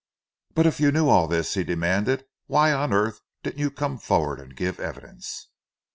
"But 0.55 0.65
if 0.65 0.79
you 0.79 0.91
knew 0.91 1.09
all 1.09 1.27
this," 1.27 1.53
he 1.53 1.63
demanded, 1.63 2.25
"why 2.47 2.71
on 2.73 2.91
earth 2.91 3.21
didn't 3.43 3.59
you 3.59 3.69
come 3.69 3.99
forward 3.99 4.39
and 4.39 4.55
give 4.55 4.79
evidence?" 4.79 5.49